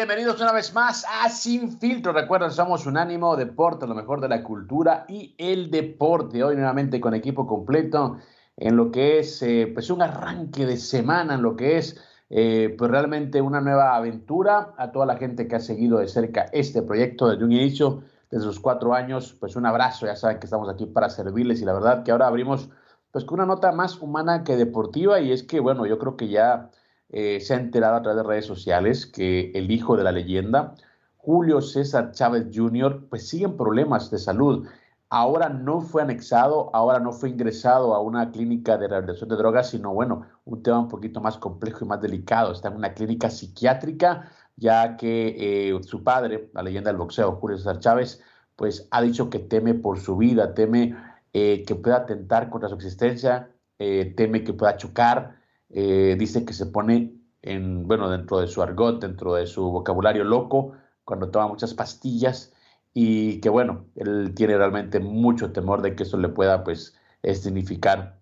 [0.00, 2.14] Bienvenidos una vez más a Sin Filtro.
[2.14, 6.42] Recuerden, somos Unánimo Deporte, lo mejor de la cultura y el deporte.
[6.42, 8.16] Hoy nuevamente con equipo completo
[8.56, 12.74] en lo que es eh, pues un arranque de semana, en lo que es eh,
[12.78, 14.72] pues realmente una nueva aventura.
[14.78, 18.44] A toda la gente que ha seguido de cerca este proyecto desde un inicio, desde
[18.44, 20.06] sus cuatro años, pues un abrazo.
[20.06, 22.70] Ya saben que estamos aquí para servirles y la verdad que ahora abrimos
[23.12, 26.28] pues con una nota más humana que deportiva y es que bueno, yo creo que
[26.28, 26.70] ya
[27.12, 30.74] eh, se ha enterado a través de redes sociales que el hijo de la leyenda,
[31.16, 34.68] Julio César Chávez Jr., pues sigue en problemas de salud.
[35.08, 39.70] Ahora no fue anexado, ahora no fue ingresado a una clínica de rehabilitación de drogas,
[39.70, 42.52] sino bueno, un tema un poquito más complejo y más delicado.
[42.52, 47.58] Está en una clínica psiquiátrica, ya que eh, su padre, la leyenda del boxeo, Julio
[47.58, 48.22] César Chávez,
[48.54, 50.96] pues ha dicho que teme por su vida, teme
[51.32, 55.39] eh, que pueda atentar contra su existencia, teme que pueda chocar,
[55.70, 60.24] eh, dice que se pone en, bueno, dentro de su argot, dentro de su vocabulario
[60.24, 60.72] loco,
[61.04, 62.52] cuando toma muchas pastillas
[62.92, 68.20] y que bueno, él tiene realmente mucho temor de que eso le pueda pues significar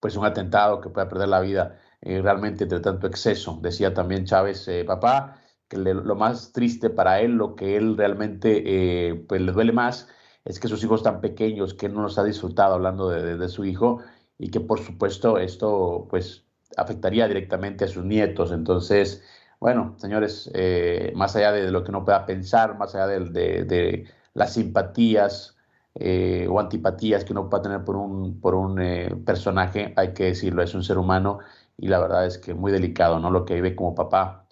[0.00, 3.58] pues un atentado, que pueda perder la vida eh, realmente de tanto exceso.
[3.62, 9.24] Decía también Chávez, eh, papá, que lo más triste para él, lo que él realmente
[9.28, 10.08] pues le duele más,
[10.44, 13.64] es que sus hijos tan pequeños, que no los ha disfrutado hablando de, de su
[13.64, 14.00] hijo
[14.38, 18.52] y que por supuesto esto pues afectaría directamente a sus nietos.
[18.52, 19.22] Entonces,
[19.60, 24.54] bueno, señores, eh, más allá de lo que uno pueda pensar, más allá de, las
[24.54, 25.56] simpatías
[25.94, 30.26] eh, o antipatías que uno pueda tener por un, por un eh, personaje, hay que
[30.26, 31.40] decirlo, es un ser humano
[31.76, 33.30] y la verdad es que muy delicado, ¿no?
[33.30, 34.44] Lo que vive como papá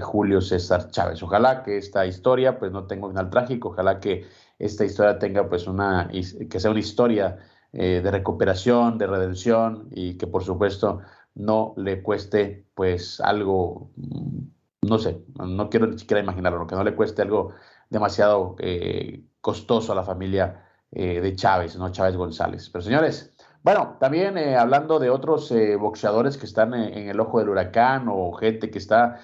[0.00, 1.22] Julio César Chávez.
[1.22, 4.26] Ojalá que esta historia pues no tenga un final trágico, ojalá que
[4.58, 6.10] esta historia tenga pues una,
[6.50, 7.38] que sea una historia
[7.72, 11.00] de recuperación, de redención y que por supuesto
[11.34, 14.38] no le cueste pues algo, mm,
[14.82, 17.52] no sé, no quiero ni siquiera imaginarlo, que no le cueste algo
[17.92, 21.90] demasiado eh, costoso a la familia eh, de Chávez, ¿no?
[21.90, 22.68] Chávez González.
[22.70, 23.32] Pero señores,
[23.62, 28.32] bueno, también eh, hablando de otros boxeadores que están en, el ojo del huracán o
[28.32, 29.20] gente que está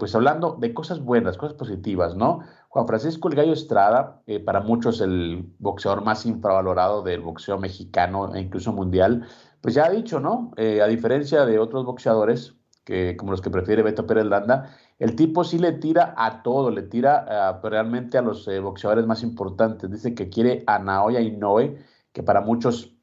[0.00, 2.40] pues hablando de cosas buenas, cosas positivas, ¿no?
[2.70, 8.40] Juan Francisco El Gallo Estrada, para muchos el boxeador más infravalorado del boxeo mexicano e
[8.40, 9.28] incluso mundial,
[9.60, 10.52] pues ya ha dicho, ¿no?
[10.56, 12.54] Eh, a diferencia de otros boxeadores,
[12.84, 16.70] que, como los que prefiere Beto Pérez Landa, el tipo sí le tira a todo,
[16.70, 19.90] le tira realmente a los eh, boxeadores más importantes.
[19.90, 21.76] Dice que quiere a Naoya Inoue,
[22.12, 22.98] que para muchos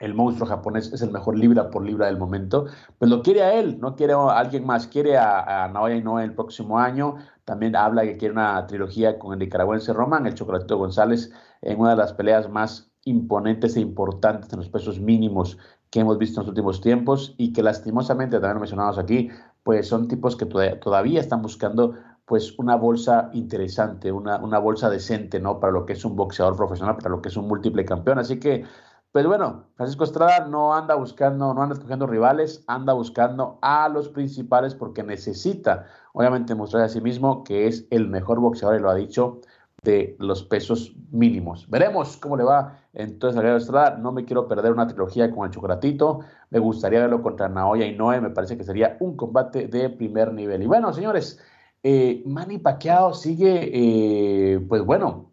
[0.00, 2.66] el monstruo japonés es el mejor libra por libra del momento,
[2.98, 6.34] pues lo quiere a él, no quiere a alguien más, quiere a, Naoya Inoue el
[6.34, 7.16] próximo año.
[7.44, 11.30] También habla que quiere una trilogía con el nicaragüense Román, el Chocolatito González,
[11.60, 15.58] en una de las peleas más imponentes e importantes en los pesos mínimos
[15.90, 19.30] que hemos visto en los últimos tiempos y que lastimosamente también lo mencionamos aquí,
[19.62, 21.94] pues son tipos que todavía están buscando
[22.30, 25.58] pues una bolsa interesante, una, una, bolsa decente, ¿no?
[25.58, 28.20] Para lo que es un boxeador profesional, para lo que es un múltiple campeón.
[28.20, 28.64] Así que,
[29.10, 34.08] pues bueno, Francisco Estrada no anda buscando, no anda escogiendo rivales, anda buscando a los
[34.08, 38.90] principales porque necesita, obviamente, mostrar a sí mismo que es el mejor boxeador y lo
[38.90, 39.40] ha dicho
[39.82, 41.68] de los pesos mínimos.
[41.68, 43.96] Veremos cómo le va entonces a Estrada.
[43.98, 46.20] No me quiero perder una trilogía con el Chocolatito.
[46.50, 48.20] Me gustaría verlo contra Naoya y Noé.
[48.20, 50.62] Me parece que sería un combate de primer nivel.
[50.62, 51.40] Y bueno, señores,
[51.82, 55.32] eh, Manny Pacquiao sigue, eh, pues bueno,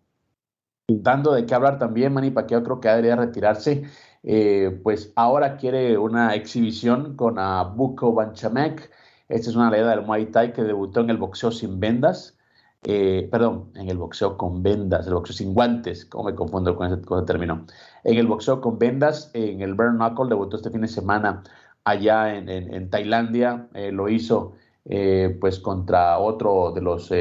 [0.87, 2.13] dando de qué hablar también.
[2.13, 3.83] Manny Pacquiao creo que debería retirarse.
[4.23, 8.91] Eh, pues ahora quiere una exhibición con a Buko Banchamek.
[9.29, 12.36] Esta es una leyenda del Muay Thai que debutó en el boxeo sin vendas.
[12.83, 16.87] Eh, perdón, en el boxeo con vendas, el boxeo sin guantes, como me confundo con
[16.87, 17.65] ese, término.
[18.03, 21.43] En el boxeo con vendas, en el Burn Knuckle debutó este fin de semana
[21.83, 24.53] allá en, Tailandia, lo hizo
[25.39, 27.11] pues contra otro de los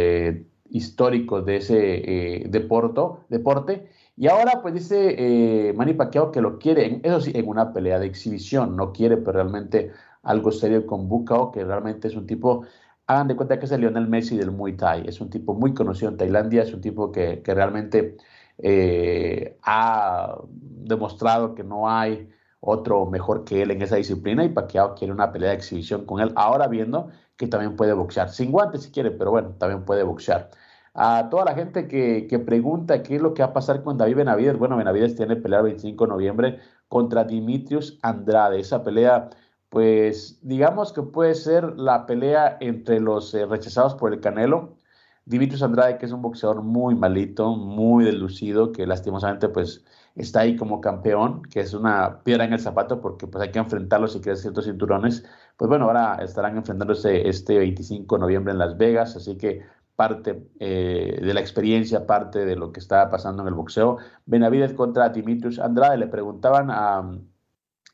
[0.71, 3.89] históricos de ese deporte.
[4.17, 8.07] Y ahora pues dice Manny Pacquiao que lo quiere, eso sí, en una pelea de
[8.07, 9.93] exhibición, no quiere, pero realmente
[10.27, 12.67] algo serio con Bukao, que realmente es un tipo,
[13.07, 15.75] hagan de cuenta que es el Lionel Messi del Muay Thai, es un tipo muy
[15.75, 18.17] conocido en Tailandia, es un tipo que, que realmente
[18.59, 22.29] eh, ha demostrado que no hay
[22.61, 26.21] otro mejor que él en esa disciplina y Pacquiao quiere una pelea de exhibición con
[26.21, 30.03] él, ahora viendo que también puede boxear, sin guantes si quiere, pero bueno, también puede
[30.03, 30.51] boxear.
[30.95, 33.99] A toda la gente que, que pregunta qué es lo que va a pasar con
[33.99, 39.29] David Benavides, bueno, Benavides tiene pelea el 25 de noviembre contra Dimitrius Andrade, esa pelea
[39.69, 44.77] pues digamos que puede ser la pelea entre los eh, rechazados por el Canelo.
[45.25, 49.85] Dimitrios Andrade, que es un boxeador muy malito, muy delucido, que lastimosamente pues
[50.15, 53.59] está ahí como campeón, que es una piedra en el zapato porque pues hay que
[53.59, 55.25] enfrentarlo si quieres ciertos cinturones.
[55.57, 59.63] Pues bueno, ahora estarán enfrentándose este 25 de noviembre en Las Vegas, así que
[59.97, 63.99] parte eh, de la experiencia, parte de lo que está pasando en el boxeo.
[64.27, 67.19] Benavides contra Dimitrios Andrade, le preguntaban a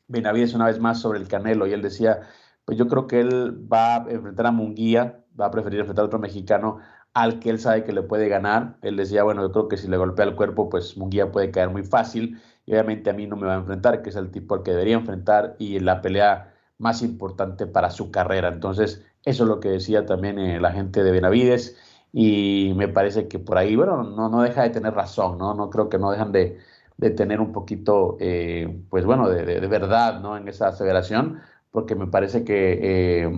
[0.07, 2.21] Benavides una vez más sobre el Canelo y él decía,
[2.65, 6.07] pues yo creo que él va a enfrentar a Munguía, va a preferir enfrentar a
[6.07, 6.79] otro mexicano
[7.13, 8.77] al que él sabe que le puede ganar.
[8.81, 11.69] Él decía, bueno, yo creo que si le golpea el cuerpo, pues Munguía puede caer
[11.69, 14.55] muy fácil y obviamente a mí no me va a enfrentar, que es el tipo
[14.55, 18.49] al que debería enfrentar y la pelea más importante para su carrera.
[18.49, 21.77] Entonces, eso es lo que decía también eh, la gente de Benavides
[22.11, 25.53] y me parece que por ahí, bueno, no, no deja de tener razón, ¿no?
[25.53, 26.59] No creo que no dejan de,
[26.97, 30.37] de tener un poquito, eh, pues bueno, de, verdad, ¿no?
[30.37, 31.39] En esa aseveración,
[31.71, 33.31] porque me parece que, eh,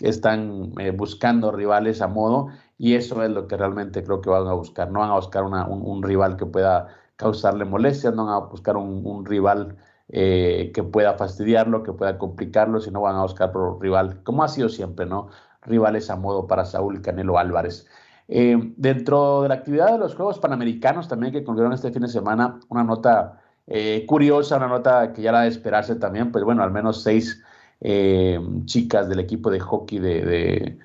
[0.00, 2.48] están eh, buscando rivales a modo
[2.78, 4.90] y eso es lo que realmente creo que van a buscar.
[4.90, 9.24] No van a buscar un, rival que pueda causarle molestias, no van a buscar un,
[9.24, 9.76] rival
[10.08, 14.68] que pueda fastidiarlo, que pueda complicarlo, sino van a buscar por rival, como ha sido
[14.68, 15.28] siempre, ¿no?
[15.62, 17.86] Rivales a modo para Saúl Canelo Álvarez.
[18.34, 22.08] Eh, dentro de la actividad de los Juegos Panamericanos también que concluyeron este fin de
[22.08, 26.62] semana, una nota eh, curiosa, una nota que ya era de esperarse también, pues bueno,
[26.62, 27.42] al menos seis
[27.82, 30.78] eh, chicas del equipo de hockey de,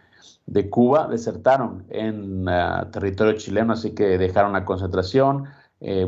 [0.69, 5.45] Cuba desertaron en ah, territorio chileno, así que dejaron la concentración,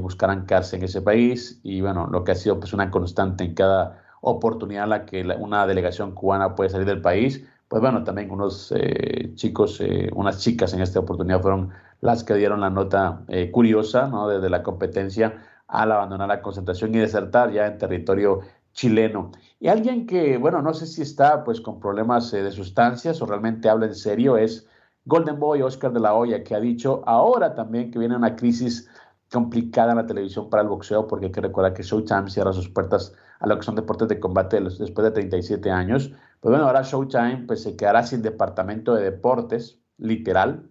[0.02, 3.54] buscarán quedarse en ese país y bueno, lo que ha sido pues una constante en
[3.54, 8.32] cada oportunidad en la que una delegación cubana puede salir del país, pues bueno, también
[8.32, 11.70] unos eh, chicos, eh, unas chicas en esta oportunidad fueron
[12.02, 14.28] las que dieron la nota eh, curiosa, ¿no?
[14.28, 18.40] Desde la competencia al abandonar la concentración y desertar ya en territorio
[18.74, 19.32] chileno.
[19.60, 23.70] Y alguien que, bueno, no sé si está pues con problemas de sustancias o realmente
[23.70, 24.68] habla en serio es
[25.06, 28.90] Golden Boy Oscar de la Hoya, que ha dicho ahora también que viene una crisis
[29.32, 32.70] complicada en la televisión para el boxeo, porque hay que recordar que Showtime cierra sus
[32.70, 36.12] puertas a lo que son deportes de combate después de 37 años.
[36.40, 40.70] Pues bueno, ahora Showtime pues, se quedará sin departamento de deportes, literal.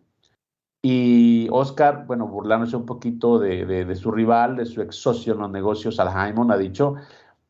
[0.82, 5.50] Y Oscar, bueno, burlándose un poquito de, su rival, de su ex socio en los
[5.50, 6.94] negocios, Al Haymon, ha dicho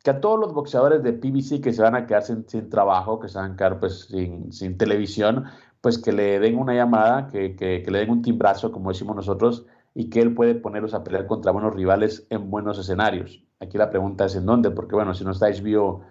[0.03, 3.29] que a todos los boxeadores de PBC que se van a quedar sin, trabajo, que
[3.29, 5.45] se van a quedar pues, sin, sin televisión,
[5.81, 9.17] pues que le den una llamada, que, que, que, le den un timbrazo, como decimos
[9.17, 9.67] nosotros,
[9.99, 13.43] y que él puede ponerlos a pelear contra buenos rivales en buenos escenarios.
[13.59, 16.03] Aquí la pregunta es en dónde, porque bueno, si no está HBO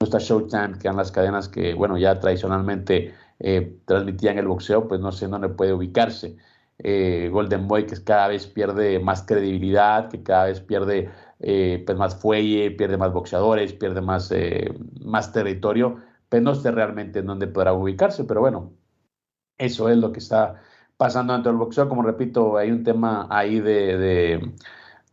[0.00, 4.88] no está Showtime, que eran las cadenas que, bueno, ya tradicionalmente eh, transmitían el boxeo,
[4.88, 6.36] pues no sé dónde puede ubicarse.
[6.78, 11.96] Eh, Golden Boy, que cada vez pierde más credibilidad, que cada vez pierde eh, pues
[11.96, 14.34] más fuelle, pierde más boxeadores, pierde más,
[15.02, 18.72] más territorio, pues no sé realmente en dónde podrá ubicarse, pero bueno,
[19.56, 20.60] eso es lo que está
[20.96, 21.88] pasando dentro del boxeo.
[21.88, 24.52] Como repito, hay un tema ahí de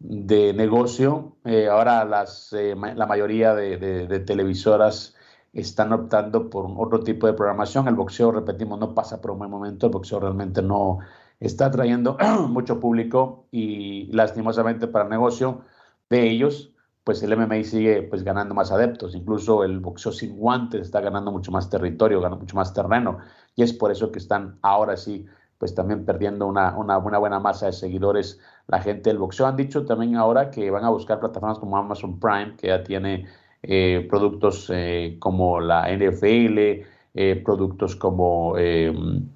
[0.03, 1.37] de negocio.
[1.45, 5.15] Eh, ahora las, eh, la mayoría de, televisoras
[5.53, 7.87] están optando por otro tipo de programación.
[7.87, 9.87] El boxeo, repetimos, no pasa por un buen momento.
[9.87, 10.99] El boxeo realmente no
[11.39, 12.17] está trayendo
[12.49, 15.61] mucho público y lastimosamente para el negocio
[16.09, 16.73] de ellos,
[17.03, 19.15] pues el MMA sigue pues ganando más adeptos.
[19.15, 23.19] Incluso el boxeo sin guantes está ganando mucho más territorio, gana mucho más terreno.
[23.55, 25.25] Y es por eso que están ahora sí
[25.63, 29.46] pues también perdiendo una, una, buena masa de seguidores la gente del boxeo.
[29.46, 33.27] Han dicho también ahora que van a buscar plataformas como Amazon Prime, que ya tiene
[33.62, 39.29] eh, productos eh, como la NFL, eh, productos como el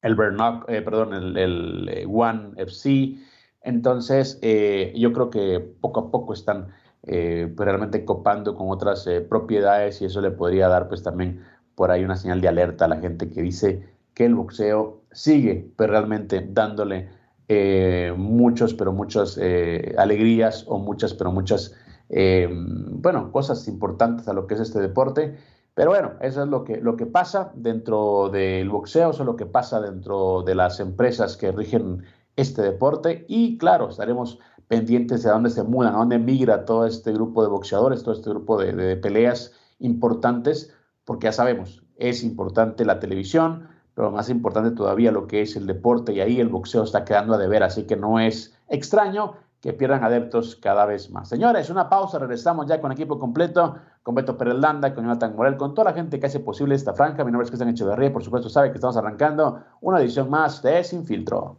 [0.00, 3.16] Bernock, perdón, el, el, One FC.
[3.60, 6.68] Entonces, yo creo que poco a poco están
[7.02, 11.44] pues, realmente copando con otras propiedades y eso le podría dar pues también
[11.74, 15.72] por ahí una señal de alerta a la gente que dice que el boxeo sigue
[15.76, 17.08] pues, realmente dándole
[17.48, 21.74] eh, muchos, pero muchas eh, alegrías o muchas, pero muchas,
[22.08, 25.36] eh, bueno, cosas importantes a lo que es este deporte.
[25.74, 29.36] Pero bueno, eso es lo que, lo que pasa dentro del boxeo, eso es lo
[29.36, 32.04] que pasa dentro de las empresas que rigen
[32.36, 34.38] este deporte y claro, estaremos
[34.68, 38.30] pendientes de dónde se mudan, a dónde migra todo este grupo de boxeadores, todo este
[38.30, 45.12] grupo de peleas importantes, porque ya sabemos, es importante la televisión, pero más importante todavía
[45.12, 47.96] lo que es el deporte y ahí el boxeo está quedando a deber, así que
[47.96, 51.28] no es extraño que pierdan adeptos cada vez más.
[51.28, 55.56] Señores, una pausa, regresamos ya con equipo completo, con Beto Pérez Landa, con Jonathan Morel,
[55.56, 57.24] con toda la gente que hace posible esta franja.
[57.24, 60.82] Mi nombre es Cristian Echeverría, por supuesto sabe que estamos arrancando una edición más de
[60.82, 61.58] Sin Filtro.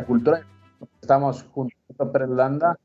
[0.00, 0.40] Cultura,
[1.02, 2.78] estamos junto a Pérez Landa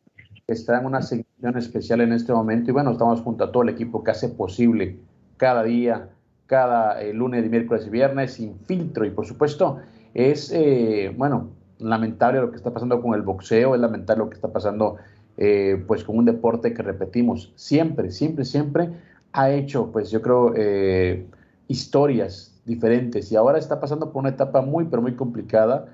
[0.46, 3.64] que está en una sección especial en este momento y bueno, estamos junto a todo
[3.64, 5.00] el equipo que hace posible
[5.38, 6.10] cada día,
[6.48, 9.06] cada eh, lunes, miércoles y viernes sin filtro.
[9.06, 9.78] Y por supuesto
[10.14, 11.50] es, eh, bueno,
[11.80, 14.98] lamentable lo que está pasando con el boxeo, es lamentable lo que está pasando
[15.38, 18.90] eh, pues con un deporte que repetimos siempre, siempre, siempre
[19.32, 20.54] ha hecho pues yo creo
[21.68, 23.32] historias diferentes.
[23.32, 25.88] Y ahora está pasando por una etapa muy pero muy complicada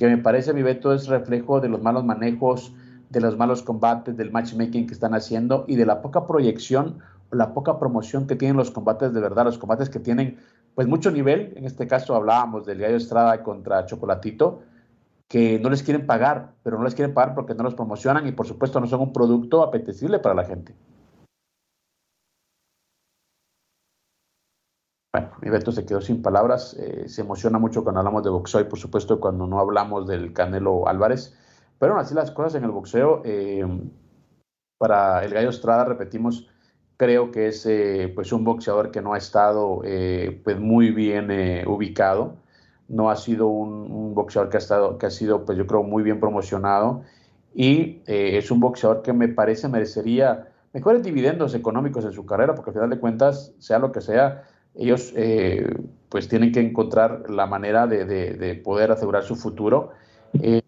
[0.00, 2.72] que me parece mi Beto es reflejo de los malos manejos
[3.10, 7.36] de los malos combates, del matchmaking que están haciendo y de la poca proyección o
[7.36, 10.38] la poca promoción que tienen los combates de verdad, los combates que tienen
[10.74, 14.62] pues mucho nivel, en este caso hablábamos del Gallo Estrada contra Chocolatito,
[15.28, 18.32] que no les quieren pagar, pero no les quieren pagar porque no los promocionan y
[18.32, 20.74] por supuesto no son un producto apetecible para la gente.
[25.12, 28.64] Bueno, Beto se quedó sin palabras, eh, se emociona mucho cuando hablamos de boxeo y
[28.64, 31.36] por supuesto cuando no hablamos del Canelo Álvarez.
[31.80, 33.22] Pero así las cosas en el boxeo.
[33.24, 33.66] Eh,
[34.78, 36.48] para el Gallo Estrada, repetimos,
[36.96, 39.82] creo que es eh, pues un boxeador que no ha estado
[40.44, 41.28] pues muy bien
[41.66, 42.36] ubicado.
[42.88, 46.02] No ha sido un, boxeador que ha, estado, que ha sido, pues yo creo, muy
[46.02, 47.02] bien promocionado.
[47.52, 52.70] Y es un boxeador que me parece merecería mejores dividendos económicos en su carrera, porque
[52.70, 55.12] al final de cuentas, sea lo que sea, ellos
[56.08, 59.92] pues tienen que encontrar la manera de, de poder asegurar su futuro
[60.34, 60.62] eh,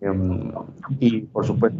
[0.98, 1.78] y por supuesto,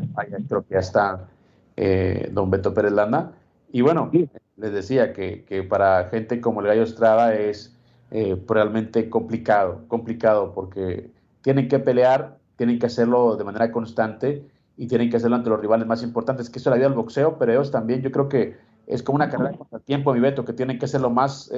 [0.49, 1.29] creo que ya está
[1.77, 3.33] eh, don Beto Pérez Landa.
[3.73, 4.11] Y bueno,
[4.57, 7.75] les decía que, que, para gente como el Gallo Estrada es
[8.11, 11.11] eh, realmente complicado, complicado porque
[11.41, 15.61] tienen que pelear, tienen que hacerlo de manera constante y tienen que hacerlo ante los
[15.61, 18.29] rivales más importantes, que eso es la vida del boxeo, pero ellos también, yo creo
[18.29, 21.51] que es como una carrera de tiempo, mi Beto, que tienen que hacerlo más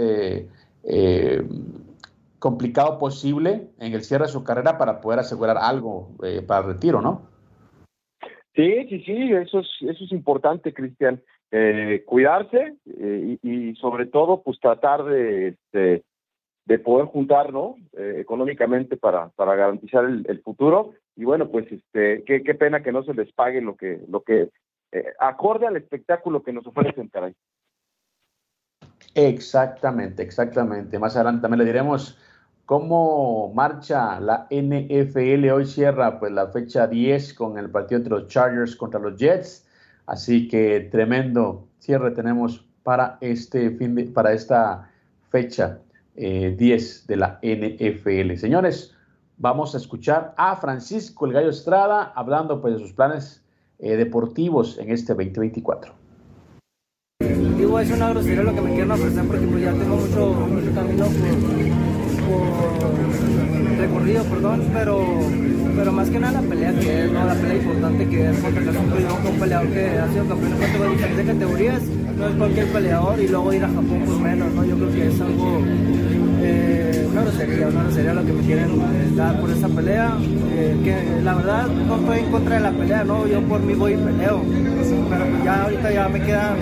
[2.45, 6.75] complicado posible en el cierre de su carrera para poder asegurar algo eh, para el
[6.75, 7.23] retiro, ¿no?
[8.55, 11.23] Sí, sí, sí, eso es, eso es importante, Cristian.
[11.51, 17.77] Eh, cuidarse eh, y, sobre todo, pues tratar de, de, poder juntar, ¿no?
[17.97, 20.93] económicamente para, para garantizar el, futuro.
[21.17, 24.21] Y bueno, pues este, qué, qué pena que no se les pague lo que, lo
[24.21, 24.51] que
[25.19, 27.35] acorde al espectáculo que nos ofrecen, caray.
[29.15, 30.99] Exactamente, exactamente.
[30.99, 32.19] Más adelante también le diremos
[32.67, 35.51] ¿Cómo marcha la NFL?
[35.51, 39.67] Hoy cierra pues la fecha 10 con el partido entre los Chargers contra los Jets.
[40.07, 44.91] Así que tremendo cierre tenemos para este fin de, para esta
[45.29, 45.81] fecha
[46.15, 48.37] 10 eh, de la NFL.
[48.37, 48.97] Señores,
[49.37, 53.44] vamos a escuchar a Francisco el Gallo Estrada hablando pues de sus planes
[53.85, 55.93] eh, deportivos en este 2024.
[57.59, 60.75] Digo, es una grosería lo que me quieren ofrecer porque pues ya tengo mucho, mucho
[60.75, 61.07] camino
[63.77, 65.05] recorrido, perdón, pero,
[65.77, 67.27] pero más que nada la pelea que es, ¿no?
[67.27, 70.93] la pelea importante que es contra el con un peleador que ha sido campeón en
[70.93, 71.83] diferentes categorías,
[72.17, 74.65] no es cualquier peleador y luego ir a Japón pues menos, ¿no?
[74.65, 75.61] Yo creo que es algo,
[76.47, 80.17] eh, una grosería, una grosería lo que me quieren dar por esa pelea,
[80.53, 83.27] eh, que la verdad no estoy en contra de la pelea, ¿no?
[83.27, 84.43] Yo por mí voy y peleo,
[85.11, 86.57] pero ya ahorita ya me quedan,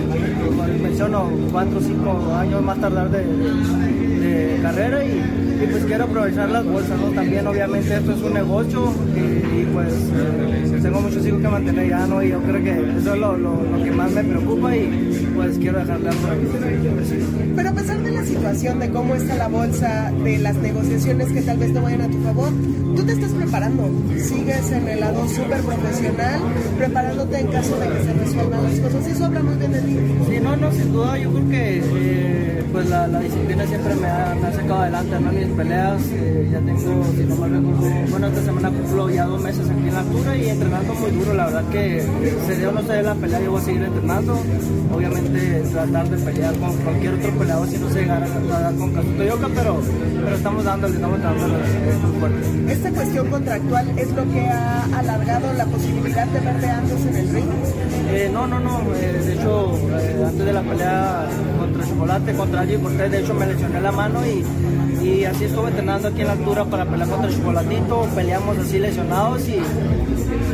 [0.45, 6.65] como menciono, cuatro o cinco años más tardar de, carrera y pues quiero aprovechar las
[6.65, 7.07] bolsas, ¿no?
[7.09, 12.05] También obviamente esto es un negocio y, pues eh, tengo muchos hijos que mantener ya,
[12.07, 12.23] ¿no?
[12.23, 15.79] Y yo creo que eso es lo, lo, que más me preocupa y pues quiero
[15.79, 16.25] dejarle algo
[17.55, 21.41] Pero a pesar de la situación, de cómo está la bolsa, de las negociaciones que
[21.41, 22.49] tal vez no vayan a tu favor,
[22.95, 26.41] tú te estás preparando, sigues en el lado súper profesional,
[26.77, 29.97] preparándote en caso de que se resuelvan las cosas, eso habla muy bien de ti.
[30.29, 34.07] Sí, no, no, sin duda, yo creo que eh, pues la, la, disciplina siempre me
[34.07, 35.31] ha, me ha sacado adelante, ¿no?
[35.31, 39.41] Mis peleas, eh, ya tengo, si no mal recuerdo, bueno, esta semana cumplo ya dos
[39.41, 42.03] meses aquí en la altura y entrenando muy duro, la verdad que
[42.47, 44.39] se dio no se dé la pelea, yo voy a seguir entrenando,
[44.93, 45.22] obviamente
[45.71, 49.23] tratar de pelear con cualquier otro peleador si no se llegara a dar con Kazuto
[49.23, 49.81] Yoka, pero,
[50.23, 51.53] pero estamos dándole, estamos dándole
[52.01, 52.73] muy fuerte.
[52.73, 57.29] ¿Esta cuestión contractual es lo que ha alargado la posibilidad de verte antes en el
[57.29, 57.45] ring?
[58.11, 59.77] Eh, no, no, no, eh, de hecho,
[60.27, 61.27] antes de la pelea
[61.59, 65.69] contra Chocolate, contra Allí Cortés, de hecho me lesioné la mano y, y así estuve
[65.69, 69.55] entrenando aquí en la altura para pelear contra Chocolatito, peleamos así lesionados y,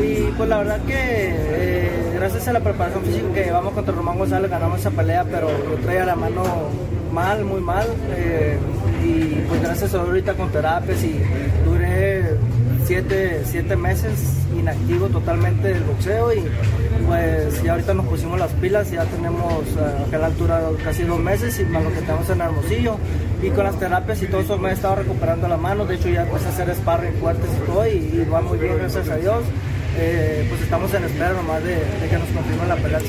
[0.01, 1.78] y pues la verdad que eh,
[2.19, 5.77] gracias a la preparación física que llevamos contra Román González ganamos esa pelea, pero yo
[5.81, 6.43] traía la mano
[7.13, 7.87] mal, muy mal.
[8.15, 8.57] Eh,
[9.03, 11.21] y pues gracias a ahorita con terapias y
[11.65, 12.35] duré
[12.85, 14.11] siete, siete meses
[14.57, 16.43] inactivo totalmente del boxeo y
[17.07, 21.19] pues ya ahorita nos pusimos las pilas, ya tenemos eh, a la altura casi dos
[21.19, 22.97] meses y más lo que tenemos en Hermosillo
[23.41, 26.09] y con las terapias y todo eso me he estado recuperando la mano, de hecho
[26.09, 29.43] ya empecé a hacer sparring fuertes y todo y, va muy bien gracias a Dios.
[30.01, 31.75] Eh, pues estamos en espera nomás de,
[32.09, 33.01] que nos confirmen la pelea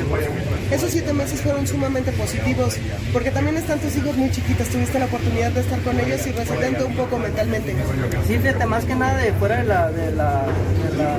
[0.72, 2.76] Esos siete meses fueron sumamente positivos,
[3.12, 6.32] porque también están tus hijos muy chiquitos, tuviste la oportunidad de estar con ellos y
[6.32, 7.76] resetente un poco mentalmente.
[8.26, 10.46] Sí, fíjate, más que nada de fuera de la, de la,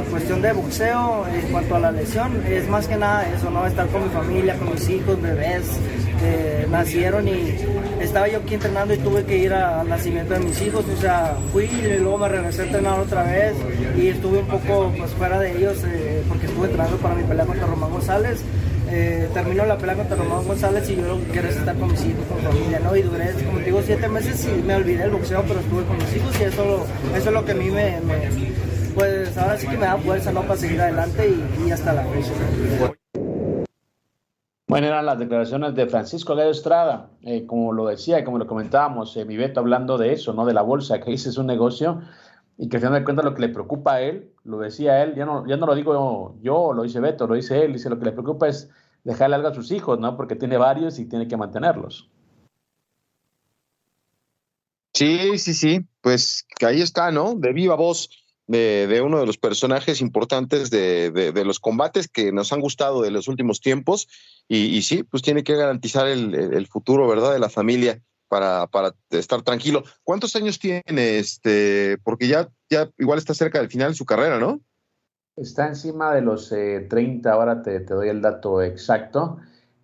[0.09, 3.65] cuestión de boxeo, en cuanto a la lesión, es más que nada eso, ¿no?
[3.65, 5.63] Estar con mi familia, con mis hijos, bebés,
[6.69, 7.57] nacieron y
[7.99, 11.35] estaba yo aquí entrenando y tuve que ir al nacimiento de mis hijos, o sea,
[11.51, 13.53] fui y luego me regresé a entrenar otra vez
[13.97, 17.45] y estuve un poco pues, fuera de ellos eh, porque estuve entrenando para mi pelea
[17.45, 18.41] contra Román González.
[18.93, 21.91] Eh, terminó la pelea contra Román González y yo lo que quiero es estar con
[21.91, 22.95] mis hijos, con mi familia, ¿no?
[22.95, 25.97] Y duré, como te digo, siete meses y me olvidé del boxeo, pero estuve con
[25.97, 26.85] mis hijos y eso,
[27.15, 27.99] eso es lo que a mí me,
[28.93, 30.41] pues ahora sí que me da fuerza, ¿no?
[30.41, 32.91] Para seguir adelante y, y hasta la fecha.
[34.71, 38.47] Bueno, eran las declaraciones de Francisco Gallo Estrada, eh, como lo decía y como lo
[38.47, 40.45] comentábamos, eh, mi Beto hablando de eso, ¿no?
[40.45, 41.99] De la bolsa, que dice es un negocio
[42.57, 45.13] y que al final de cuentas lo que le preocupa a él, lo decía él,
[45.13, 47.99] ya no, ya no lo digo yo, lo dice Beto, lo dice él, dice lo
[47.99, 48.69] que le preocupa es
[49.03, 50.15] dejarle algo a sus hijos, ¿no?
[50.15, 52.09] Porque tiene varios y tiene que mantenerlos.
[54.93, 57.35] Sí, sí, sí, pues que ahí está, ¿no?
[57.35, 58.09] De viva voz
[58.51, 63.27] de, uno de los personajes importantes de, los combates que nos han gustado de los
[63.27, 64.07] últimos tiempos.
[64.47, 69.41] Y, sí, pues tiene que garantizar el, futuro, ¿verdad?, de la familia para, para, estar
[69.41, 69.83] tranquilo.
[70.03, 70.83] ¿Cuántos años tiene?
[70.87, 74.61] Este, porque ya, ya igual está cerca del final de su carrera, ¿no?
[75.37, 79.37] Está encima de los 30, eh, ahora te, doy el dato exacto.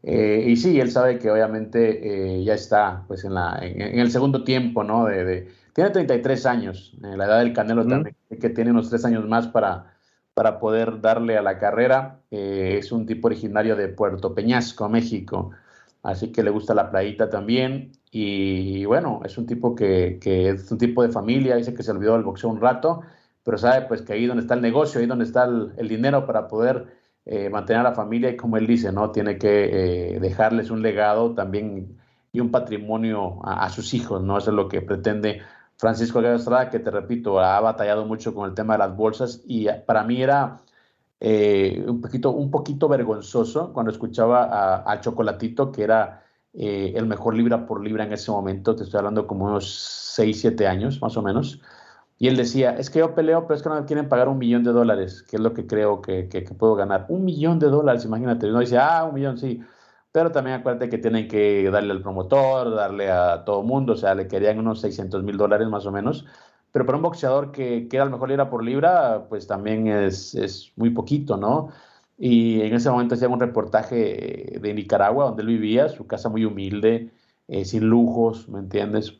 [0.03, 4.11] Eh, y sí, él sabe que obviamente eh, ya está pues en, la, en, el
[4.11, 5.05] segundo tiempo, ¿no?
[5.05, 9.27] de, tiene 33 años, eh, la edad del Canelo también, que tiene unos tres años
[9.27, 9.93] más para,
[10.33, 12.21] para poder darle a la carrera.
[12.31, 15.51] Eh, es un tipo originario de Puerto Peñasco, México,
[16.01, 17.91] así que le gusta la playita también.
[18.09, 21.91] Y bueno, es un tipo que, que, es un tipo de familia, dice que se
[21.91, 23.01] olvidó del boxeo un rato,
[23.43, 26.47] pero sabe pues que ahí donde está el negocio, ahí donde está el, dinero para
[26.47, 26.87] poder
[27.23, 29.11] eh, mantener a la familia y como él dice, ¿no?
[29.11, 31.99] Tiene que dejarles un legado también
[32.31, 34.39] y un patrimonio a, a, sus hijos, ¿no?
[34.39, 35.41] Eso es lo que pretende
[35.77, 39.41] Francisco Gallo Estrada, que te repito, ha batallado mucho con el tema de las bolsas
[39.45, 40.57] y para mí era
[41.19, 47.35] eh, un, poquito, un poquito vergonzoso cuando escuchaba a, Chocolatito, que era eh, el mejor
[47.35, 49.71] libra por libra en ese momento, te estoy hablando como unos
[50.15, 51.61] 6, 7 años más o menos,
[52.17, 54.39] y él decía, es que yo peleo, pero es que no me quieren pagar un
[54.39, 57.05] millón de dólares, que es lo que creo que, que puedo ganar.
[57.09, 59.61] Un millón de dólares, imagínate, uno dice, ah, un millón, sí
[60.17, 64.15] pero también acuérdate que tienen que darle al promotor, darle a todo mundo, o sea,
[64.15, 66.25] le querían unos 600 mil dólares más o menos,
[66.71, 70.33] pero para un boxeador que, que era el mejor libra por libra, pues también es,
[70.33, 71.69] es, muy poquito, ¿no?
[72.17, 76.45] Y en ese momento hacía un reportaje de Nicaragua, donde él vivía, su casa muy
[76.45, 77.11] humilde,
[77.47, 79.19] eh, sin lujos, ¿me entiendes?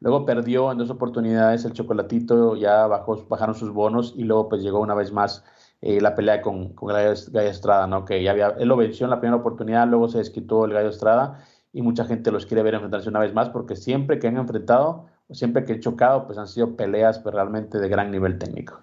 [0.00, 4.62] Luego perdió en dos oportunidades el chocolatito, ya bajó, bajaron sus bonos y luego pues
[4.62, 5.44] llegó una vez más
[5.86, 8.06] eh, la pelea con, con Gallo, Estrada, ¿no?
[8.06, 10.88] Que ya había, él lo venció en la primera oportunidad, luego se desquitó el Gallo
[10.88, 14.38] Estrada y mucha gente los quiere ver enfrentarse una vez más porque siempre que han
[14.38, 18.80] enfrentado, siempre que han chocado, pues han sido peleas pues, realmente de gran nivel técnico.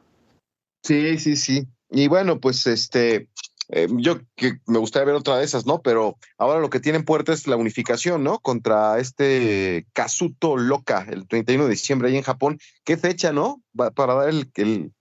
[0.83, 1.67] Sí, sí, sí.
[1.89, 3.29] Y bueno, pues este,
[3.69, 5.81] eh, yo que me gustaría ver otra de esas, ¿no?
[5.81, 8.37] Pero ahora lo que tiene en puerta es la unificación, ¿no?
[8.37, 12.59] Contra este Kazuto Loca, el 31 de diciembre ahí en Japón.
[12.83, 13.63] ¿Qué fecha, no?
[13.75, 14.91] Para dar el,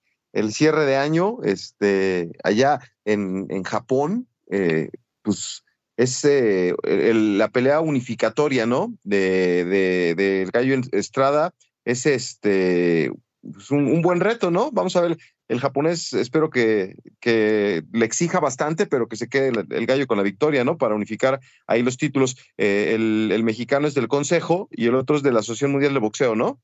[0.52, 4.90] cierre de año, este, allá en, en Japón, eh,
[5.22, 5.64] pues
[5.96, 8.94] es eh, la pelea unificatoria, ¿no?
[9.04, 11.52] De, de, de Gallo Estrada,
[11.84, 13.10] es este
[13.42, 14.70] pues, un, buen reto, ¿no?
[14.70, 19.48] Vamos a ver, el japonés espero que, que le exija bastante, pero que se quede
[19.48, 20.78] el, gallo con la victoria, ¿no?
[20.78, 22.36] Para unificar ahí los títulos.
[22.58, 26.00] Eh, el, mexicano es del Consejo y el otro es de la Asociación Mundial de
[26.00, 26.60] Boxeo, ¿no?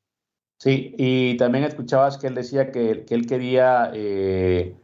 [0.59, 4.77] Sí, y también escuchabas que él decía que, que él quería, eh,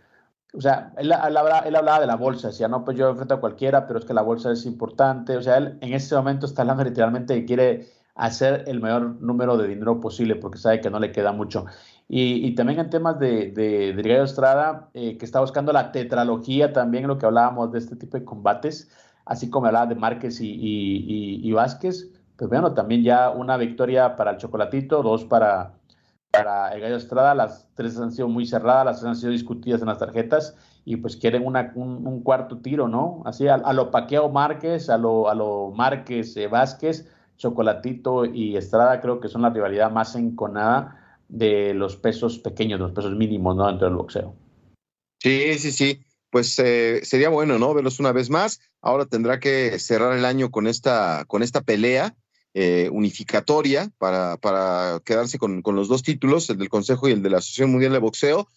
[0.53, 3.41] o sea, él, hablaba, él, hablaba, de la bolsa, decía, no, pues yo enfrento a
[3.41, 6.63] cualquiera, pero es que la bolsa es importante, o sea, él en ese momento está
[6.63, 11.01] hablando literalmente que quiere hacer el mayor número de dinero posible porque sabe que no
[11.01, 11.67] le queda mucho.
[12.09, 17.07] Y, también en temas de, de, de Estrada, eh, que está buscando la tetralogía también,
[17.07, 18.91] lo que hablábamos de este tipo de combates,
[19.25, 22.11] así como hablaba de Márquez y, y, Vázquez,
[22.43, 25.75] pues bueno, también ya una victoria para el Chocolatito, dos para,
[26.29, 29.81] para el Gallo Estrada, las tres han sido muy cerradas, las tres han sido discutidas
[29.81, 33.23] en las tarjetas y pues quieren una, un, cuarto tiro, ¿no?
[33.27, 39.01] Así a, lo Paqueo Márquez, a lo, a lo Márquez eh, Vázquez, Chocolatito y Estrada
[39.01, 43.55] creo que son la rivalidad más enconada de los pesos pequeños, de los pesos mínimos,
[43.55, 43.69] ¿no?
[43.69, 44.35] Dentro del boxeo.
[45.21, 46.05] Sí, sí, sí.
[46.29, 47.73] Pues eh, sería bueno, ¿no?
[47.73, 48.59] Verlos una vez más.
[48.81, 52.17] Ahora tendrá que cerrar el año con esta, con esta pelea
[52.55, 57.23] eh, unificatoria para, para quedarse con, con, los dos títulos, el del Consejo y el
[57.23, 58.49] de la Asociación Mundial de Boxeo.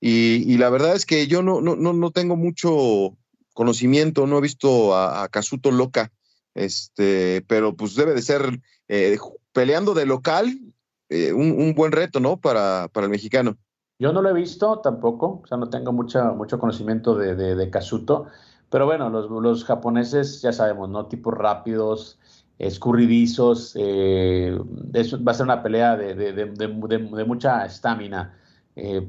[0.00, 3.16] Y, la verdad es que yo no, no, no, tengo mucho
[3.52, 6.10] conocimiento, no he visto a, a Kazuto Loca
[6.54, 9.18] este, pero pues debe de ser eh,
[9.52, 10.58] peleando de local,
[11.08, 12.36] eh, un, buen reto, ¿no?
[12.38, 13.56] Para, para el mexicano.
[13.98, 17.54] Yo no lo he visto tampoco, o sea, no tengo mucha, mucho conocimiento de, de,
[17.54, 18.26] de Kazuto,
[18.70, 21.06] pero bueno, los, los, japoneses ya sabemos, ¿no?
[21.06, 22.18] Tipos rápidos,
[22.58, 24.58] escurridizos, eh,
[24.92, 28.38] eso va a ser una pelea de, de mucha estamina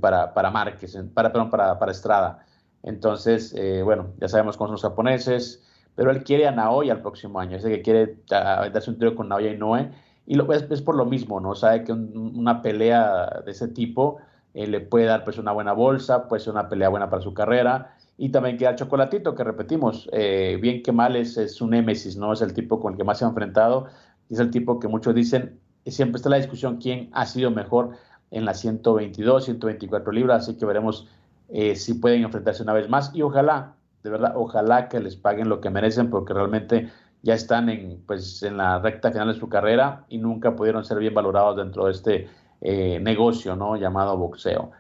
[0.01, 2.45] para, para Márquez, para, perdón, para, para Estrada.
[2.82, 5.63] Entonces, bueno, ya sabemos cómo son los japoneses,
[5.95, 9.29] pero él quiere a Naoya el próximo año, es que quiere darse un tiro con
[9.29, 9.91] Naoya y Noé,
[10.25, 11.56] y lo, es, por lo mismo, ¿no?
[11.56, 14.17] Sabe que una pelea de ese tipo
[14.53, 17.34] eh, le puede dar pues una buena bolsa, puede ser una pelea buena para su
[17.34, 22.15] carrera, y también queda Chocolatito, que repetimos, eh, bien que mal es, es un némesis,
[22.17, 22.34] ¿no?
[22.34, 23.88] Es el tipo con el que más se ha enfrentado,
[24.30, 27.91] es el tipo que muchos dicen, siempre está la discusión quién ha sido mejor
[28.32, 31.08] en las 122, 124 libras, así que veremos
[31.49, 35.49] eh, si pueden enfrentarse una vez más, y ojalá de verdad, ojalá que les paguen
[35.49, 39.47] lo que merecen porque realmente ya están en, pues, en la recta final de su
[39.47, 42.30] carrera y nunca pudieron ser bien valorados dentro de este
[42.62, 43.78] eh, negocio ¿no?
[43.78, 44.71] llamado boxeo.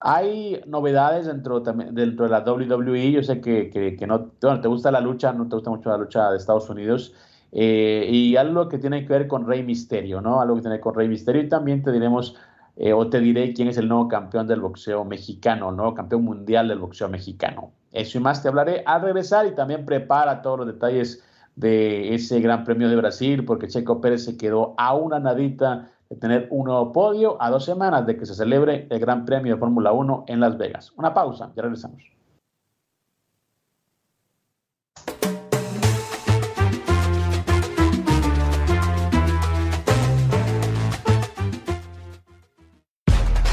[0.00, 3.12] Hay novedades dentro, dentro de la WWE.
[3.12, 6.30] Yo sé que, que, no te gusta la lucha, no te gusta mucho la lucha
[6.30, 7.14] de Estados Unidos.
[7.52, 10.40] Eh, y algo que tiene que ver con Rey Misterio, ¿no?
[10.40, 11.42] Algo que tiene que ver con Rey Misterio.
[11.42, 12.36] Y también te diremos
[12.76, 16.24] eh, o te diré quién es el nuevo campeón del boxeo mexicano, el nuevo campeón
[16.24, 17.72] mundial del boxeo mexicano.
[17.92, 21.22] Eso y más te hablaré al regresar y también prepara todos los detalles
[21.56, 26.48] de ese Gran Premio de Brasil, porque Checo Pérez se quedó a una nadita tener
[26.50, 29.92] un nuevo podio a dos semanas de que se celebre el Gran Premio de Fórmula
[29.92, 30.92] 1 en Las Vegas.
[30.96, 32.02] Una pausa, ya regresamos.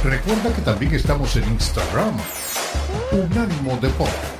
[0.04, 2.16] Recuerda que también estamos en Instagram.
[3.12, 4.37] Unánimo Deportes.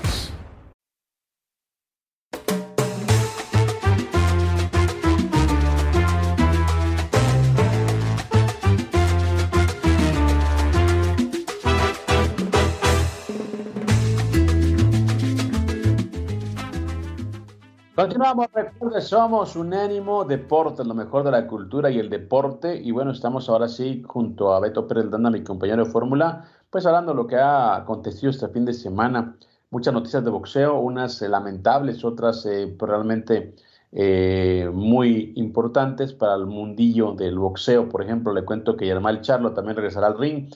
[18.08, 22.74] Continuamos, recuerden, somos Unánimo Deportes, lo mejor de la cultura y el deporte.
[22.82, 26.86] Y bueno, estamos ahora sí junto a Beto Pérez Danda, mi compañero de fórmula, pues
[26.86, 29.36] hablando de lo que ha acontecido este fin de semana.
[29.72, 33.56] Muchas noticias de boxeo, unas eh, lamentables, otras eh, pues, realmente
[33.92, 37.90] eh, muy importantes para el mundillo del boxeo.
[37.90, 40.50] Por ejemplo, le cuento que Yermal Charlo también regresará al ring,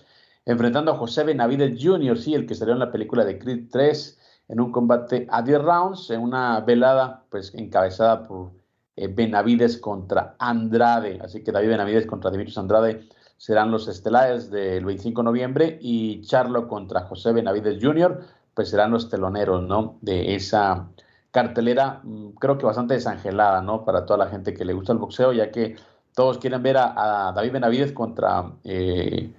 [0.45, 4.19] enfrentando a José Benavides Jr., sí, el que salió en la película de Creed 3
[4.51, 8.51] en un combate a 10 rounds, en una velada pues encabezada por
[8.97, 11.19] eh, Benavides contra Andrade.
[11.23, 16.21] Así que David Benavides contra Dimitrios Andrade serán los estelares del 25 de noviembre y
[16.21, 18.19] Charlo contra José Benavides Jr.
[18.53, 19.97] pues serán los teloneros, ¿no?
[20.01, 20.89] De esa
[21.31, 23.85] cartelera, mm, creo que bastante desangelada, ¿no?
[23.85, 25.77] Para toda la gente que le gusta el boxeo, ya que
[26.13, 29.33] todos quieren ver a, David Benavides contra eh,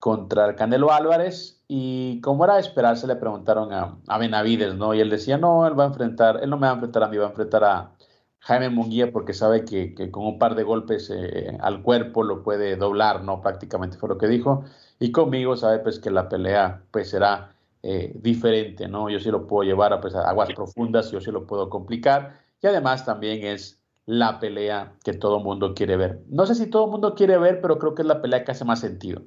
[0.00, 4.94] contra el Canelo Álvarez y como era de esperarse le preguntaron a, a, Benavides, ¿no?
[4.94, 7.08] Y él decía, no, él va a enfrentar, él no me va a enfrentar a
[7.08, 7.92] mí, va a enfrentar a
[8.40, 12.42] Jaime Munguía porque sabe que, que con un par de golpes eh, al cuerpo lo
[12.42, 13.42] puede doblar, ¿no?
[13.42, 14.64] Prácticamente fue lo que dijo.
[14.98, 19.10] Y conmigo sabe pues que la pelea pues será eh, diferente, ¿no?
[19.10, 22.40] Yo sí lo puedo llevar a, pues, aguas profundas, yo sí lo puedo complicar.
[22.62, 26.22] Y además también es la pelea que todo mundo quiere ver.
[26.28, 28.52] No sé si todo el mundo quiere ver, pero creo que es la pelea que
[28.52, 29.22] hace más sentido.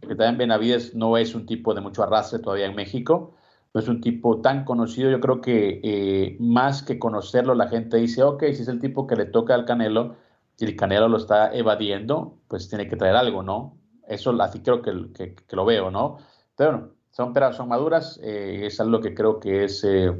[0.00, 3.34] Porque también Benavides no es un tipo de mucho arrastre todavía en México,
[3.74, 5.10] no es un tipo tan conocido.
[5.10, 9.06] Yo creo que eh, más que conocerlo, la gente dice, ok, si es el tipo
[9.06, 10.16] que le toca al Canelo
[10.58, 13.78] y el Canelo lo está evadiendo, pues tiene que traer algo, ¿no?
[14.06, 16.18] Eso así creo que, que, lo veo, ¿no?
[16.56, 20.12] Pero bueno, son peras, son maduras, eh, es algo que creo que es eh,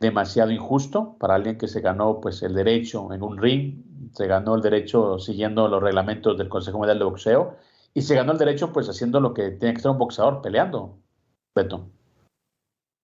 [0.00, 4.54] demasiado injusto para alguien que se ganó pues el derecho en un ring, se ganó
[4.56, 7.56] el derecho siguiendo los reglamentos del Consejo Mundial de Boxeo
[7.94, 10.98] y se ganó el derecho pues haciendo lo que tiene que ser un boxeador, peleando.
[11.54, 11.90] Beto.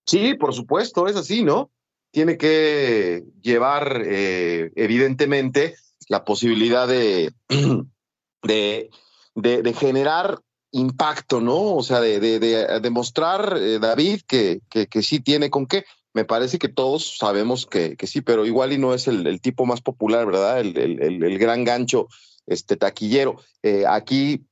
[0.05, 1.69] Sí, por supuesto, es así, ¿no?
[2.11, 5.75] Tiene que llevar eh, evidentemente
[6.07, 7.33] la posibilidad de,
[8.43, 8.89] de,
[9.35, 10.39] de, generar
[10.71, 11.75] impacto, ¿no?
[11.75, 15.83] O sea, de, de demostrar, eh, David, que, que, que, sí tiene con qué.
[16.13, 19.65] Me parece que todos sabemos que, que sí, pero igual y no es el, tipo
[19.65, 20.61] más popular, ¿verdad?
[20.61, 22.07] El, el, gran gancho
[22.47, 23.35] este taquillero.
[23.61, 24.47] Eh, aquí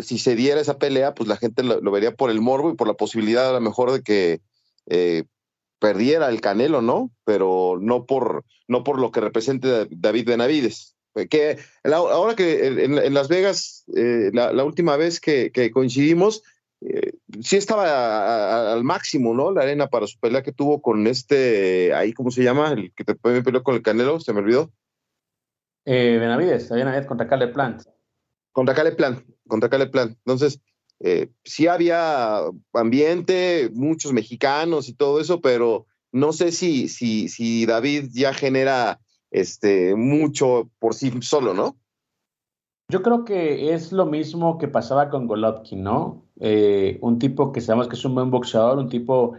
[0.00, 2.86] si se diera esa pelea, pues la gente lo, vería por el morbo y por
[2.86, 4.40] la posibilidad a lo mejor de que
[4.86, 5.24] eh,
[5.78, 7.10] perdiera el Canelo, ¿no?
[7.24, 10.96] Pero no por, no por lo que represente David Benavides.
[11.30, 16.42] Que ahora que en, Las Vegas, eh, la, última vez que, coincidimos,
[16.80, 19.52] eh, sí estaba al máximo, ¿no?
[19.52, 22.72] La arena para su pelea que tuvo con este, ahí, ¿cómo se llama?
[22.72, 24.72] El que te peleó con el Canelo, se me olvidó.
[25.86, 27.93] Benavides, Benavides contra Caleb Plant.
[28.54, 30.16] Contra Caleb Plant, contra Caleb Plant.
[30.24, 30.60] Entonces,
[31.00, 32.38] eh, sí había
[32.72, 39.00] ambiente, muchos mexicanos y todo eso, pero no sé si, si, si David ya genera
[39.32, 41.76] este, mucho por sí solo, ¿no?
[42.88, 46.22] Yo creo que es lo mismo que pasaba con Golovkin, ¿no?
[46.38, 49.34] Eh, un tipo que sabemos que es un buen boxeador, un tipo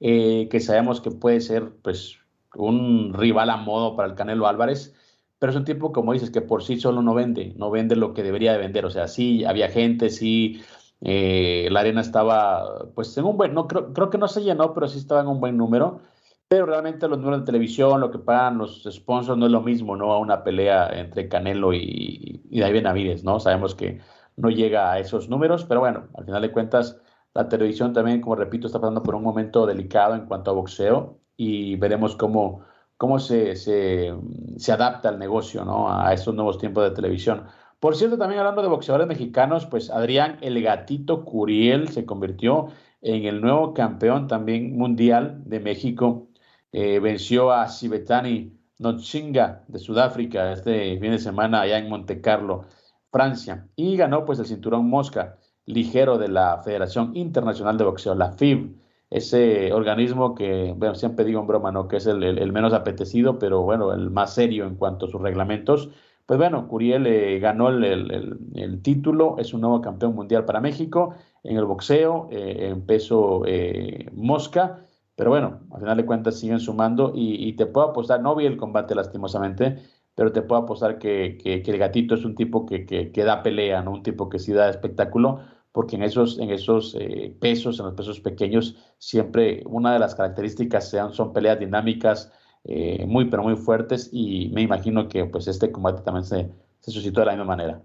[0.00, 2.18] eh, que sabemos que puede ser, pues,
[2.56, 4.94] un rival a modo para el Canelo Álvarez,
[5.38, 8.14] pero es un tipo, como dices, que por sí solo no vende, no vende lo
[8.14, 8.86] que debería de vender.
[8.86, 10.62] O sea, sí había gente, sí
[11.00, 14.72] eh, la arena estaba, pues en un buen, no creo, creo que no se llenó,
[14.74, 16.00] pero sí estaba en un buen número.
[16.48, 19.96] Pero realmente los números de televisión, lo que pagan los sponsors no es lo mismo,
[19.96, 20.12] ¿no?
[20.12, 23.40] A una pelea entre Canelo y, y David Benavides, ¿no?
[23.40, 24.00] Sabemos que
[24.36, 27.00] no llega a esos números, pero bueno, al final de cuentas,
[27.34, 31.20] la televisión también, como repito, está pasando por un momento delicado en cuanto a boxeo
[31.36, 32.62] y veremos cómo
[32.96, 34.14] cómo se, se,
[34.56, 35.90] se adapta el negocio ¿no?
[35.90, 37.44] a estos nuevos tiempos de televisión.
[37.80, 42.68] Por cierto, también hablando de boxeadores mexicanos, pues Adrián El Gatito Curiel se convirtió
[43.02, 46.28] en el nuevo campeón también mundial de México.
[46.72, 52.64] Eh, venció a Sibetani Nochinga de Sudáfrica este fin de semana allá en Monte Carlo,
[53.10, 53.68] Francia.
[53.76, 58.74] Y ganó pues el cinturón mosca ligero de la Federación Internacional de Boxeo, la FIB
[59.10, 61.88] ese organismo que, bueno, siempre digo en broma, ¿no?
[61.88, 65.90] Que es el, menos apetecido, pero bueno, el más serio en cuanto a sus reglamentos.
[66.26, 71.14] Pues bueno, Curiel eh, ganó el, título, es un nuevo campeón mundial para México
[71.44, 74.80] en el boxeo, eh, en peso eh, mosca,
[75.14, 78.56] pero bueno, al final de cuentas siguen sumando y, te puedo apostar, no vi el
[78.56, 79.78] combate lastimosamente,
[80.14, 83.82] pero te puedo apostar que, que, el gatito es un tipo que, que, da pelea,
[83.82, 83.92] ¿no?
[83.92, 85.40] Un tipo que sí da espectáculo
[85.76, 90.14] porque en esos, en esos eh, pesos, en los pesos pequeños, siempre una de las
[90.14, 92.32] características sean, son peleas dinámicas
[92.64, 96.48] eh, muy, pero muy fuertes y me imagino que pues este combate también se,
[96.80, 97.82] se suscitó de la misma manera.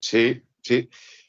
[0.00, 0.88] Sí, sí.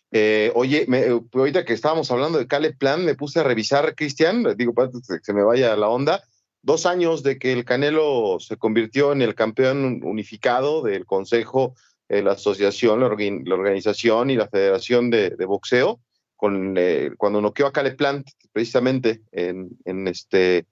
[0.09, 1.03] Eh, oye, me,
[1.33, 5.19] ahorita que estábamos hablando de Cale Plan, me puse a revisar, Cristian, digo, para que
[5.21, 6.23] se me vaya la onda,
[6.61, 11.75] dos años de que el Canelo se convirtió en el campeón unificado del Consejo
[12.09, 15.99] eh, la asociación, la, organización y la federación de, boxeo,
[16.35, 20.65] con, eh, cuando noqueó a Caleb Plant, precisamente en, en, este,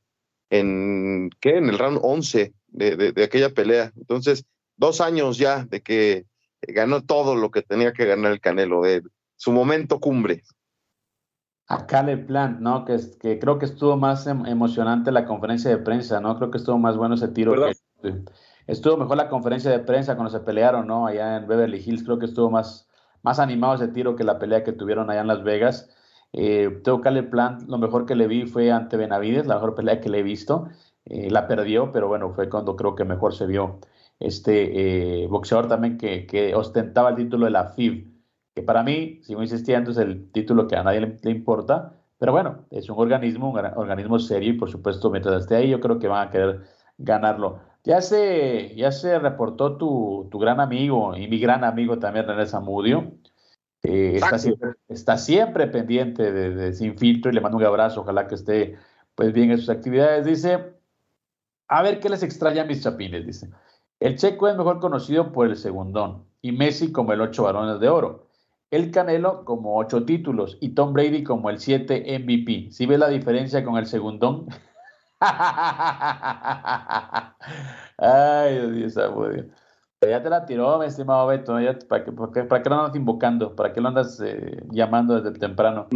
[0.49, 1.57] en, ¿qué?
[1.57, 3.91] en el round 11 de, de, aquella pelea.
[3.97, 4.45] Entonces,
[4.77, 6.25] dos años ya de que
[6.61, 9.01] ganó todo lo que tenía que ganar el Canelo, de
[9.35, 10.43] su momento cumbre.
[11.67, 12.85] A Caleb Plant, ¿no?
[12.85, 16.37] Que, que creo que estuvo más em, emocionante la conferencia de prensa, ¿no?
[16.37, 17.53] Creo que estuvo más bueno ese tiro.
[18.01, 18.13] Que,
[18.67, 21.07] Estuvo mejor la conferencia de prensa cuando se pelearon, ¿no?
[21.07, 22.89] Allá en Beverly Hills, creo que estuvo más,
[23.21, 25.89] más animado ese tiro que la pelea que tuvieron allá en Las Vegas.
[26.33, 29.75] Eh, tengo que el plan, lo mejor que le vi fue ante Benavides, la mejor
[29.75, 30.67] pelea que le he visto.
[31.05, 33.79] Eh, la perdió, pero bueno, fue cuando creo que mejor se vio
[34.19, 38.07] este eh, boxeador también que, ostentaba el título de la FIB,
[38.55, 42.65] que para mí, sigo insistiendo, es el título que a nadie le, importa, pero bueno,
[42.71, 46.07] es un organismo, un organismo serio y por supuesto, mientras esté ahí, yo creo que
[46.07, 46.63] van a querer
[46.97, 47.59] ganarlo.
[47.85, 52.47] Ya se, ya se reportó tu, tu gran amigo y mi gran amigo también, René
[52.47, 53.13] Zamudio.
[53.83, 58.01] Eh, está, siempre, está, siempre, pendiente de, de, Sin Filtro y le mando un abrazo.
[58.01, 58.77] Ojalá que esté
[59.13, 60.25] pues bien en sus actividades.
[60.25, 60.73] Dice,
[61.67, 63.49] a ver qué les extraña a mis chapines, dice.
[63.99, 67.89] El checo es mejor conocido por el segundón y Messi como el ocho varones de
[67.89, 68.27] oro.
[68.71, 72.71] El Canelo como ocho títulos y Tom Brady como el siete MVP.
[72.71, 74.47] ¿Sí ves la diferencia con el segundón?
[77.97, 79.45] Ay, Dios mío,
[80.01, 81.57] Ya te la tiró, mi estimado Beto.
[81.87, 83.55] ¿para, qué, para, qué, lo andas invocando?
[83.55, 85.87] ¿Para qué lo andas eh, llamando desde temprano?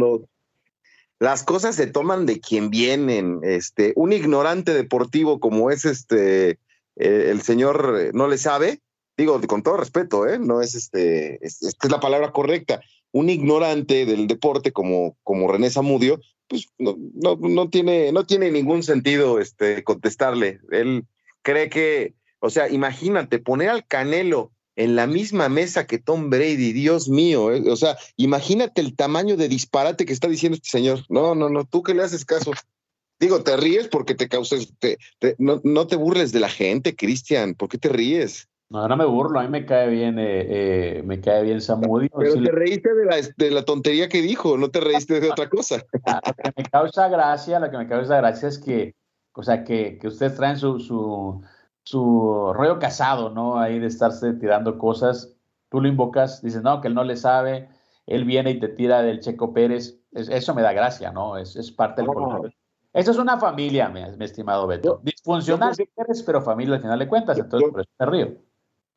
[1.20, 3.40] las cosas se toman de quien vienen.
[3.42, 6.58] Este, un ignorante deportivo como es este
[6.96, 8.80] eh, el señor eh, no le sabe,
[9.16, 10.38] digo con todo respeto, ¿eh?
[10.38, 12.80] no es este, es, es la palabra correcta.
[13.12, 16.20] Un ignorante del deporte como, como René Zamudio,
[16.50, 20.60] pues no, no, no, tiene, no tiene ningún sentido este, contestarle.
[20.70, 21.06] Él
[21.42, 26.72] cree que, o sea, imagínate, poner al Canelo en la misma mesa que Tom Brady,
[26.72, 31.04] Dios mío, eh, o sea, imagínate el tamaño de disparate que está diciendo este señor.
[31.08, 32.52] No, no, no, tú que le haces caso.
[33.20, 34.98] Digo, te ríes porque te causas, te,
[35.38, 38.48] no, no, te burles de la gente, Cristian, ¿por qué te ríes?
[38.70, 40.46] No, no me burlo, a mí me cae bien, eh,
[40.98, 42.08] eh, me cae bien Samudio.
[42.16, 45.48] Pero te reíste de la, de la, tontería que dijo, no te reíste de otra
[45.48, 45.78] cosa.
[46.26, 48.94] Lo que me causa gracia, lo que me causa gracia es que,
[49.32, 51.42] o sea, que, que ustedes traen su, su,
[51.82, 53.58] su rollo casado, ¿no?
[53.58, 55.34] Ahí de estarse tirando cosas.
[55.68, 57.68] Tú lo invocas, dices, no, que él no le sabe,
[58.06, 59.98] él viene y te tira del Checo Pérez.
[60.12, 61.36] eso me da gracia, ¿no?
[61.36, 62.48] Es, es parte del problema.
[62.92, 65.00] Eso es una familia, mi, estimado Beto.
[65.02, 68.49] Disfuncional, eres, pero familia al final de cuentas, entonces por eso te río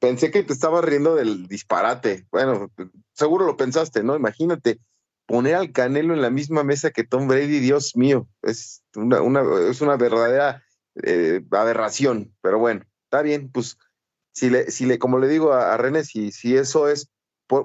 [0.03, 2.27] pensé que te estaba riendo del disparate.
[2.29, 2.69] Bueno,
[3.13, 4.17] seguro lo pensaste, ¿no?
[4.17, 4.81] Imagínate
[5.25, 9.79] poner al Canelo en la misma mesa que Tom Brady, Dios mío, es una, es
[9.79, 10.61] una verdadera
[11.01, 12.35] eh, aberración.
[12.41, 13.77] Pero bueno, está bien, pues
[14.33, 17.09] si le, si le, como le digo a, René, si, si eso es,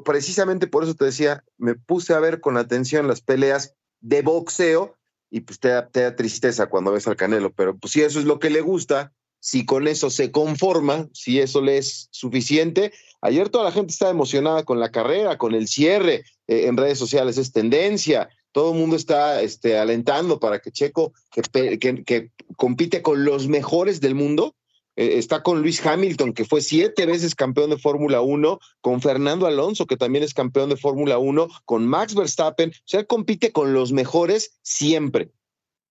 [0.04, 4.96] precisamente por eso te decía, me puse a ver con atención las peleas de boxeo
[5.28, 8.20] y pues te da, te da tristeza cuando ves al Canelo, pero pues si eso
[8.20, 12.92] es lo que le gusta, si con eso se conforma, si eso le es suficiente.
[13.20, 16.98] Ayer toda la gente estaba emocionada con la carrera, con el cierre eh, en redes
[16.98, 18.28] sociales, es tendencia.
[18.52, 24.14] Todo el mundo está este, alentando para que Checo, que, compite con los mejores del
[24.14, 24.54] mundo,
[24.96, 29.46] eh, está con Luis Hamilton, que fue siete veces campeón de Fórmula 1, con Fernando
[29.46, 32.70] Alonso, que también es campeón de Fórmula 1, con Max Verstappen.
[32.70, 35.30] O sea, compite con los mejores siempre.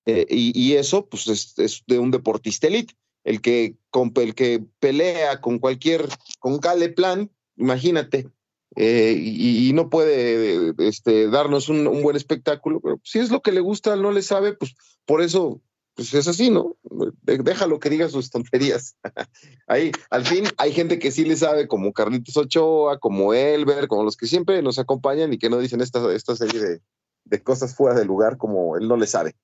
[0.06, 2.96] Eh, y, eso, pues, es, es de un deportista elite
[3.28, 3.76] el que,
[4.16, 6.08] el que pelea con cualquier,
[6.40, 8.30] con Cale Plan, imagínate,
[8.78, 13.60] eh, y, no puede este, darnos un, buen espectáculo, pero si es lo que le
[13.60, 15.62] gusta, no le sabe, pues por eso
[15.94, 16.78] pues es así, ¿no?
[17.24, 18.96] Déjalo que diga sus tonterías.
[19.68, 24.04] Ahí, al fin, hay gente que sí le sabe, como Carlitos Ochoa, como Elber, como
[24.04, 26.82] los que siempre nos acompañan y que no dicen esta, esta serie de,
[27.26, 29.36] de cosas fuera de lugar como él no le sabe.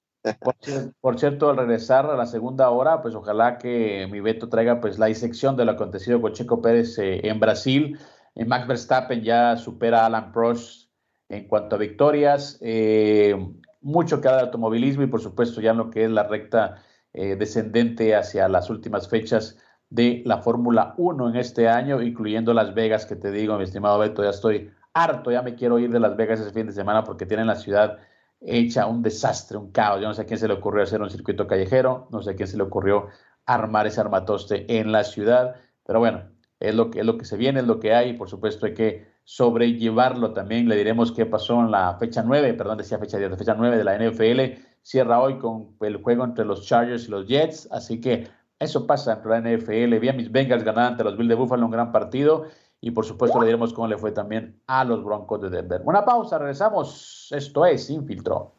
[1.02, 4.98] Por, cierto, al regresar a la segunda hora, pues ojalá que mi Beto traiga pues
[4.98, 8.00] la disección de lo acontecido con Checo Pérez eh, en Brasil.
[8.36, 10.90] Eh, Max Verstappen ya supera a Alan Prost
[11.28, 12.58] en cuanto a victorias.
[12.62, 13.36] Eh,
[13.82, 16.82] mucho que de automovilismo y por supuesto ya lo que es la recta
[17.14, 19.60] descendente hacia las últimas fechas
[19.92, 24.00] de la Fórmula 1 en este año, incluyendo Las Vegas, que te digo, mi estimado
[24.00, 27.04] Beto, ya estoy harto, ya me quiero ir de Las Vegas ese fin de semana
[27.04, 28.00] porque tienen la ciudad
[28.46, 30.02] hecha un desastre, un caos.
[30.02, 32.36] Yo no sé a quién se le ocurrió hacer un circuito callejero, no sé a
[32.36, 33.08] quién se le ocurrió
[33.46, 36.30] armar ese armatoste en la ciudad, pero bueno,
[36.60, 38.66] es lo que, es lo que se viene, es lo que hay, y por supuesto
[38.66, 40.70] hay que sobrellevarlo también.
[40.70, 43.84] Le diremos qué pasó en la fecha 9, perdón, decía fecha 10, fecha 9 de
[43.84, 48.28] la NFL, cierra hoy con el juego entre los Chargers y los Jets, así que
[48.60, 50.00] eso pasa entre la NFL.
[50.00, 52.46] Vi a mis Bengals ganar ante los Bills de Buffalo un gran partido
[52.84, 55.82] y por supuesto le diremos cómo le fue también a los Broncos de Denver.
[55.86, 57.30] Una pausa, regresamos.
[57.32, 58.52] Esto es Infiltro.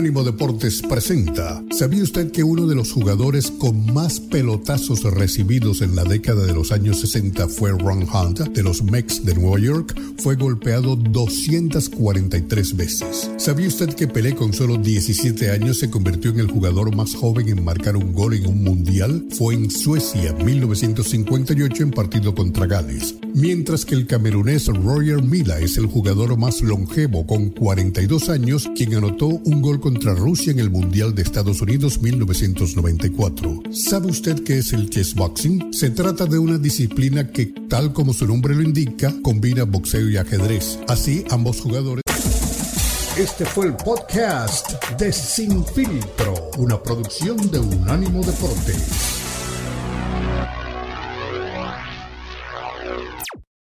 [0.00, 1.62] Unánimo Deportes presenta.
[1.72, 6.54] ¿Sabía usted que uno de los jugadores con más pelotazos recibidos en la década de
[6.54, 9.94] los años 60 fue Ron Hunt de los Mets de Nueva York?
[10.16, 13.30] Fue golpeado 243 veces.
[13.36, 17.50] ¿Sabía usted que Pelé con solo 17 años se convirtió en el jugador más joven
[17.50, 19.26] en marcar un gol en un mundial?
[19.32, 23.16] Fue en Suecia 1958 en partido contra Gales.
[23.34, 28.94] Mientras que el camerunés Roger Mila es el jugador más longevo con 42 años quien
[28.94, 33.62] anotó un gol contra Rusia en el Mundial de Estados Unidos 1994.
[33.72, 35.72] ¿Sabe usted qué es el chess boxing?
[35.72, 40.16] Se trata de una disciplina que, tal como su nombre lo indica, combina boxeo y
[40.16, 40.78] ajedrez.
[40.86, 42.04] Así, ambos jugadores...
[43.18, 49.19] Este fue el podcast de Sin Filtro, una producción de Unánimo Deportes.